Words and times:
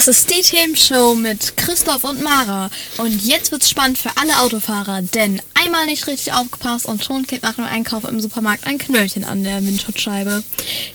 Das 0.00 0.08
ist 0.08 0.30
die 0.30 0.40
Themenshow 0.40 1.14
mit 1.14 1.58
Christoph 1.58 2.04
und 2.04 2.22
Mara. 2.22 2.70
Und 2.96 3.22
jetzt 3.22 3.52
wird's 3.52 3.68
spannend 3.68 3.98
für 3.98 4.08
alle 4.16 4.38
Autofahrer, 4.40 5.02
denn 5.02 5.42
einmal 5.52 5.84
nicht 5.84 6.06
richtig 6.06 6.32
aufgepasst 6.32 6.86
und 6.86 7.04
schon 7.04 7.26
klebt 7.26 7.42
nach 7.42 7.56
dem 7.56 7.66
Einkauf 7.66 8.04
im 8.04 8.18
Supermarkt 8.18 8.66
ein 8.66 8.78
Knöllchen 8.78 9.24
an 9.24 9.44
der 9.44 9.62
Windschutzscheibe. 9.62 10.42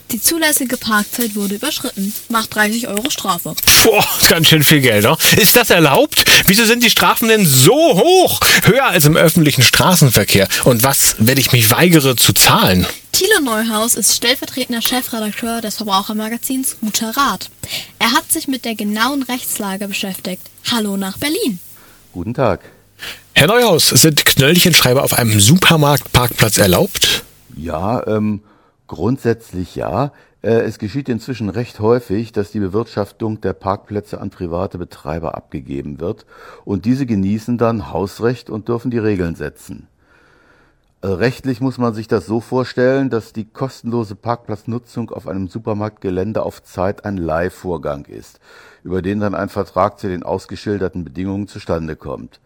Die 0.10 0.20
zulässige 0.20 0.78
Parkzeit 0.78 1.36
wurde 1.36 1.54
überschritten. 1.54 2.16
Macht 2.30 2.56
30 2.56 2.88
Euro 2.88 3.12
Strafe. 3.12 3.54
Boah, 3.84 4.04
ganz 4.28 4.48
schön 4.48 4.64
viel 4.64 4.82
Geld, 4.82 5.04
ne? 5.04 5.16
Ist 5.38 5.56
das 5.56 5.70
erlaubt? 5.70 6.26
Wieso 6.48 6.66
sind 6.66 6.82
die 6.82 6.90
Strafen 6.90 7.28
denn 7.28 7.46
so 7.46 7.76
hoch? 7.76 8.40
Höher 8.64 8.86
als 8.86 9.06
im 9.06 9.18
öffentlichen 9.18 9.62
Straßenverkehr. 9.62 10.48
Und 10.64 10.82
was, 10.82 11.16
wenn 11.20 11.38
ich 11.38 11.52
mich 11.52 11.70
weigere 11.70 12.16
zu 12.16 12.34
zahlen? 12.34 12.88
Thilo 13.12 13.40
Neuhaus 13.40 13.96
ist 13.96 14.14
stellvertretender 14.14 14.82
Chefredakteur 14.82 15.62
des 15.62 15.78
Verbrauchermagazins 15.78 16.76
Guter 16.82 17.16
Rat. 17.16 17.50
Er 18.06 18.12
hat 18.12 18.32
sich 18.32 18.48
mit 18.48 18.66
der 18.66 18.76
genauen 18.76 19.24
Rechtslage 19.24 19.88
beschäftigt. 19.88 20.44
Hallo 20.72 20.96
nach 20.96 21.18
Berlin. 21.18 21.58
Guten 22.14 22.36
Tag. 22.36 22.60
Herr 23.34 23.48
Neuhaus, 23.48 23.90
sind 23.90 24.24
Knöllchenschreiber 24.24 25.04
auf 25.04 25.14
einem 25.14 25.40
Supermarktparkplatz 25.40 26.60
erlaubt? 26.60 27.24
Ja, 27.58 28.06
ähm, 28.06 28.44
grundsätzlich 28.86 29.74
ja. 29.76 30.12
Äh, 30.44 30.50
es 30.50 30.78
geschieht 30.78 31.10
inzwischen 31.10 31.50
recht 31.50 31.80
häufig, 31.80 32.32
dass 32.32 32.52
die 32.52 32.60
Bewirtschaftung 32.60 33.42
der 33.42 33.54
Parkplätze 33.54 34.22
an 34.22 34.30
private 34.30 34.78
Betreiber 34.78 35.34
abgegeben 35.34 36.00
wird 36.00 36.28
und 36.64 36.86
diese 36.86 37.08
genießen 37.08 37.58
dann 37.58 37.92
Hausrecht 37.92 38.52
und 38.52 38.68
dürfen 38.68 38.92
die 38.92 39.00
Regeln 39.00 39.34
setzen. 39.34 39.88
Äh, 41.06 41.10
rechtlich 41.10 41.62
muss 41.62 41.78
man 41.78 41.94
sich 41.94 42.08
das 42.08 42.26
so 42.26 42.42
vorstellen, 42.42 43.12
dass 43.12 43.32
die 43.32 43.46
kostenlose 43.46 44.16
Parkplatznutzung 44.16 45.12
auf 45.12 45.28
einem 45.28 45.48
Supermarktgelände 45.48 46.42
auf 46.42 46.64
Zeit 46.64 47.06
ein 47.06 47.18
Leihvorgang 47.18 48.06
ist, 48.06 48.40
über 48.84 49.04
den 49.04 49.20
dann 49.20 49.36
ein 49.36 49.50
Vertrag 49.50 50.00
zu 50.00 50.08
den 50.08 50.24
ausgeschilderten 50.24 51.04
Bedingungen 51.04 51.48
zustande 51.48 51.96
kommt. 51.96 52.40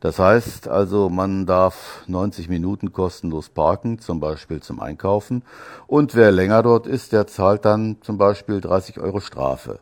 Das 0.00 0.18
heißt 0.18 0.68
also, 0.68 1.08
man 1.08 1.46
darf 1.46 2.02
90 2.06 2.50
Minuten 2.50 2.92
kostenlos 2.92 3.48
parken, 3.48 3.98
zum 3.98 4.20
Beispiel 4.20 4.60
zum 4.60 4.80
Einkaufen, 4.80 5.42
und 5.86 6.14
wer 6.14 6.32
länger 6.32 6.62
dort 6.62 6.86
ist, 6.86 7.12
der 7.12 7.26
zahlt 7.28 7.64
dann 7.64 7.96
zum 8.02 8.18
Beispiel 8.18 8.60
30 8.60 9.00
Euro 9.00 9.20
Strafe. 9.20 9.78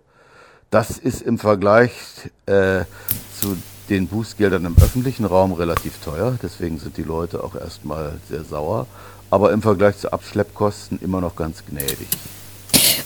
Das 0.70 0.98
ist 0.98 1.20
im 1.22 1.36
Vergleich 1.36 2.30
äh, 2.46 2.84
zu 3.40 3.56
den 3.90 4.06
Bußgeldern 4.06 4.64
im 4.64 4.76
öffentlichen 4.80 5.24
Raum 5.24 5.52
relativ 5.52 5.98
teuer, 5.98 6.38
deswegen 6.42 6.78
sind 6.78 6.96
die 6.96 7.02
Leute 7.02 7.42
auch 7.42 7.56
erstmal 7.56 8.18
sehr 8.28 8.44
sauer, 8.44 8.86
aber 9.30 9.52
im 9.52 9.62
Vergleich 9.62 9.98
zu 9.98 10.12
Abschleppkosten 10.12 11.00
immer 11.02 11.20
noch 11.20 11.34
ganz 11.34 11.64
gnädig. 11.66 12.08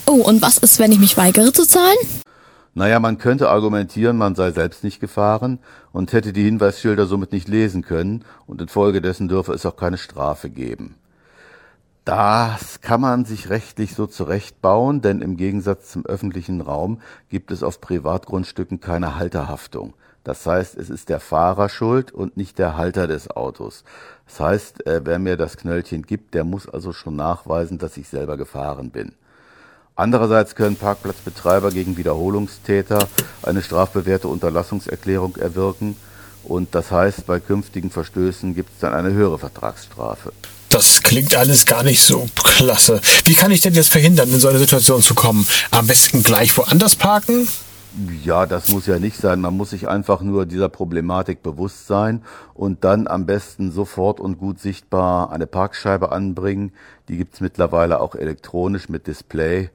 Oh, 0.05 0.21
und 0.21 0.41
was 0.43 0.59
ist, 0.59 0.79
wenn 0.79 0.91
ich 0.91 0.99
mich 0.99 1.17
weigere 1.17 1.51
zu 1.51 1.67
zahlen? 1.67 1.97
Naja, 2.75 2.99
man 2.99 3.17
könnte 3.17 3.49
argumentieren, 3.49 4.17
man 4.17 4.35
sei 4.35 4.51
selbst 4.51 4.83
nicht 4.83 4.99
gefahren 4.99 5.59
und 5.91 6.13
hätte 6.13 6.33
die 6.33 6.43
Hinweisschilder 6.43 7.07
somit 7.07 7.31
nicht 7.31 7.47
lesen 7.47 7.81
können 7.81 8.23
und 8.45 8.61
infolgedessen 8.61 9.27
dürfe 9.27 9.53
es 9.53 9.65
auch 9.65 9.77
keine 9.77 9.97
Strafe 9.97 10.49
geben. 10.49 10.95
Das 12.03 12.81
kann 12.81 13.01
man 13.01 13.25
sich 13.25 13.49
rechtlich 13.49 13.95
so 13.95 14.05
zurechtbauen, 14.05 15.01
denn 15.01 15.21
im 15.21 15.37
Gegensatz 15.37 15.89
zum 15.89 16.05
öffentlichen 16.05 16.61
Raum 16.61 17.01
gibt 17.29 17.49
es 17.49 17.63
auf 17.63 17.81
Privatgrundstücken 17.81 18.79
keine 18.79 19.15
Halterhaftung. 19.15 19.95
Das 20.25 20.45
heißt, 20.45 20.75
es 20.75 20.89
ist 20.89 21.09
der 21.09 21.19
Fahrer 21.19 21.69
schuld 21.69 22.11
und 22.11 22.35
nicht 22.35 22.57
der 22.57 22.75
Halter 22.75 23.07
des 23.07 23.29
Autos. 23.29 23.83
Das 24.27 24.39
heißt, 24.39 24.87
äh, 24.87 25.01
wer 25.03 25.19
mir 25.19 25.37
das 25.37 25.55
Knöllchen 25.55 26.01
gibt, 26.01 26.33
der 26.33 26.43
muss 26.43 26.67
also 26.67 26.91
schon 26.93 27.15
nachweisen, 27.15 27.77
dass 27.77 27.95
ich 27.95 28.09
selber 28.09 28.35
gefahren 28.35 28.89
bin. 28.89 29.13
Andererseits 29.95 30.55
können 30.55 30.75
Parkplatzbetreiber 30.75 31.69
gegen 31.69 31.95
Wiederholungstäter 31.95 33.07
eine 33.43 33.61
strafbewährte 33.61 34.27
Unterlassungserklärung 34.27 35.37
erwirken 35.37 35.95
und 36.43 36.73
das 36.73 36.91
heißt, 36.91 37.27
bei 37.27 37.39
künftigen 37.39 37.91
Verstößen 37.91 38.55
gibt 38.55 38.71
es 38.73 38.79
dann 38.79 38.93
eine 38.93 39.13
höhere 39.13 39.37
Vertragsstrafe. 39.37 40.33
Das 40.69 41.03
klingt 41.03 41.35
alles 41.35 41.67
gar 41.67 41.83
nicht 41.83 42.01
so 42.01 42.27
klasse. 42.43 42.99
Wie 43.25 43.35
kann 43.35 43.51
ich 43.51 43.61
denn 43.61 43.75
jetzt 43.75 43.91
verhindern, 43.91 44.29
in 44.33 44.39
so 44.39 44.47
eine 44.47 44.59
Situation 44.59 45.01
zu 45.03 45.13
kommen? 45.13 45.47
Am 45.71 45.85
besten 45.87 46.23
gleich 46.23 46.57
woanders 46.57 46.95
parken? 46.95 47.47
Ja, 48.23 48.45
das 48.45 48.67
muss 48.69 48.87
ja 48.87 48.99
nicht 48.99 49.17
sein. 49.17 49.39
Man 49.39 49.55
muss 49.55 49.69
sich 49.69 49.87
einfach 49.87 50.21
nur 50.21 50.45
dieser 50.45 50.67
Problematik 50.67 51.41
bewusst 51.41 51.87
sein 51.87 52.23
und 52.53 52.83
dann 52.83 53.07
am 53.07 53.25
besten 53.25 53.71
sofort 53.71 54.19
und 54.19 54.37
gut 54.37 54.59
sichtbar 54.59 55.31
eine 55.31 55.47
Parkscheibe 55.47 56.11
anbringen. 56.11 56.73
Die 57.07 57.15
gibt's 57.15 57.39
mittlerweile 57.39 58.01
auch 58.01 58.15
elektronisch 58.15 58.89
mit 58.89 59.07
Display. 59.07 59.69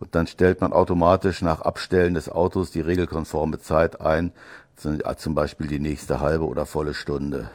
Und 0.00 0.14
dann 0.14 0.26
stellt 0.26 0.60
man 0.60 0.74
automatisch 0.74 1.40
nach 1.40 1.62
Abstellen 1.62 2.12
des 2.12 2.28
Autos 2.28 2.72
die 2.72 2.82
regelkonforme 2.82 3.58
Zeit 3.58 4.02
ein, 4.02 4.32
zum 4.76 5.34
Beispiel 5.34 5.66
die 5.68 5.78
nächste 5.78 6.20
halbe 6.20 6.46
oder 6.46 6.66
volle 6.66 6.92
Stunde. 6.92 7.48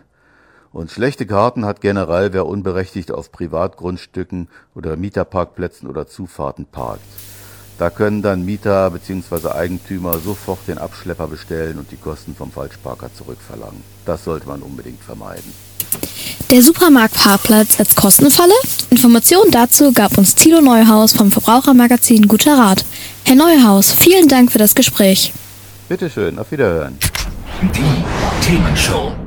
Und 0.72 0.90
schlechte 0.90 1.28
Karten 1.28 1.64
hat 1.64 1.80
generell 1.82 2.34
wer 2.34 2.48
unberechtigt 2.48 3.12
auf 3.12 3.32
Privatgrundstücken 3.32 4.50
oder 4.74 4.98
Mieterparkplätzen 4.98 5.88
oder 5.88 6.08
Zufahrten 6.08 6.66
parkt. 6.66 7.02
Da 7.78 7.90
können 7.92 8.22
dann 8.22 8.44
Mieter 8.44 8.90
bzw. 8.90 9.50
Eigentümer 9.50 10.20
sofort 10.20 10.68
den 10.68 10.78
Abschlepper 10.78 11.28
bestellen 11.28 11.78
und 11.78 11.92
die 11.92 11.98
Kosten 11.98 12.36
vom 12.36 12.52
Falschparker 12.52 13.10
zurückverlangen. 13.16 13.84
Das 14.06 14.24
sollte 14.24 14.48
man 14.48 14.62
unbedingt 14.62 15.02
vermeiden. 15.02 15.54
Der 16.50 16.64
Supermarktparkplatz 16.64 17.80
als 17.80 17.96
Kostenfalle? 17.96 18.54
Informationen 18.90 19.52
dazu 19.52 19.92
gab 19.92 20.18
uns 20.18 20.34
Thilo 20.34 20.62
Neuhaus 20.62 21.14
vom 21.14 21.32
Verbrauchermagazin 21.32 22.28
Guter 22.28 22.58
Rat. 22.58 22.86
Herr 23.24 23.36
Neuhaus, 23.36 23.92
vielen 23.92 24.28
Dank 24.28 24.52
für 24.52 24.58
das 24.58 24.74
Gespräch. 24.74 25.34
Bitteschön, 25.88 26.40
auf 26.40 26.52
Wiederhören. 26.52 26.98
Die 27.62 28.46
Themenshow. 28.46 29.27